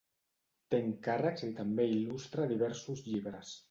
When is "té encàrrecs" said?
0.73-1.47